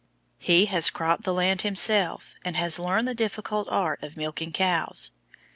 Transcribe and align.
He 0.39 0.65
has 0.65 0.89
cropped 0.89 1.25
the 1.25 1.31
land 1.31 1.61
himself, 1.61 2.33
and 2.43 2.57
has 2.57 2.79
learned 2.79 3.07
the 3.07 3.13
difficult 3.13 3.67
art 3.69 4.01
of 4.01 4.17
milking 4.17 4.51
cows. 4.51 5.11